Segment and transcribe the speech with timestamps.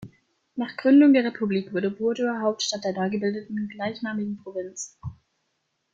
[0.55, 4.97] Nach Gründung der Republik wurde Burdur Hauptstadt der neugebildeten gleichnamigen Provinz.